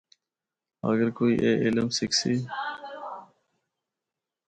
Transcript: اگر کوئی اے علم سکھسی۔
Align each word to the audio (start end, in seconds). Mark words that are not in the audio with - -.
اگر 0.91 1.09
کوئی 1.17 1.33
اے 1.43 1.51
علم 1.65 1.87
سکھسی۔ 1.97 2.33